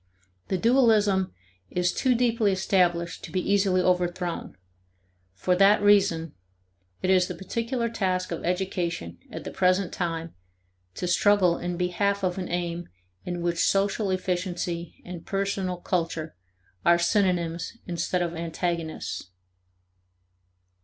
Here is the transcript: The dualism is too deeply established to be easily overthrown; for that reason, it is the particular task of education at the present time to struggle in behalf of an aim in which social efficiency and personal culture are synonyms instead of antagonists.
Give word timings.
The 0.47 0.57
dualism 0.57 1.31
is 1.69 1.93
too 1.93 2.15
deeply 2.15 2.51
established 2.51 3.23
to 3.23 3.31
be 3.31 3.39
easily 3.39 3.81
overthrown; 3.83 4.57
for 5.35 5.55
that 5.55 5.79
reason, 5.79 6.33
it 7.03 7.11
is 7.11 7.27
the 7.27 7.35
particular 7.35 7.87
task 7.87 8.31
of 8.31 8.43
education 8.43 9.19
at 9.29 9.43
the 9.43 9.51
present 9.51 9.93
time 9.93 10.33
to 10.95 11.05
struggle 11.07 11.59
in 11.59 11.77
behalf 11.77 12.23
of 12.23 12.39
an 12.39 12.49
aim 12.49 12.89
in 13.25 13.43
which 13.43 13.59
social 13.63 14.09
efficiency 14.09 15.03
and 15.05 15.27
personal 15.27 15.77
culture 15.77 16.35
are 16.83 16.97
synonyms 16.97 17.77
instead 17.85 18.23
of 18.23 18.33
antagonists. 18.35 19.29